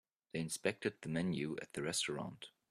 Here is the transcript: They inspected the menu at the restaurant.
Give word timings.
They 0.33 0.39
inspected 0.39 0.95
the 1.01 1.09
menu 1.09 1.57
at 1.61 1.73
the 1.73 1.83
restaurant. 1.83 2.49